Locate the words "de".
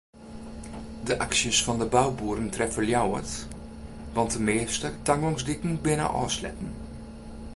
1.07-1.15, 1.81-1.85, 4.35-4.41